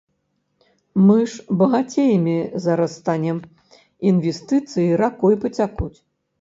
[1.09, 2.33] Мы ж багацеямі
[2.65, 3.37] зараз станем,
[4.15, 5.95] інвестыцыі ракой пацякуць.